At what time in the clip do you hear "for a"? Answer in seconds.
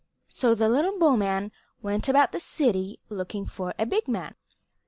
3.45-3.85